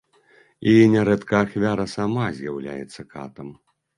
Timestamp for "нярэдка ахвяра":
0.93-1.85